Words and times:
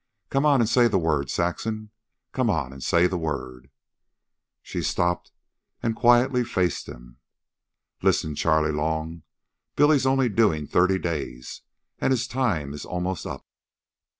"Come 0.31 0.47
on 0.47 0.61
an' 0.61 0.65
say 0.65 0.87
the 0.87 0.97
word, 0.97 1.29
Saxon. 1.29 1.91
Come 2.31 2.49
on 2.49 2.73
an' 2.73 2.81
say 2.81 3.05
the 3.05 3.19
word." 3.19 3.69
Saxon 4.63 4.81
stopped 4.81 5.31
and 5.83 5.95
quietly 5.95 6.43
faced 6.43 6.89
him. 6.89 7.17
"Listen, 8.01 8.33
Charley 8.33 8.71
Long. 8.71 9.21
Billy's 9.75 10.07
only 10.07 10.27
doing 10.27 10.65
thirty 10.65 10.97
days, 10.97 11.61
and 11.99 12.09
his 12.09 12.25
time 12.25 12.73
is 12.73 12.83
almost 12.83 13.27
up. 13.27 13.45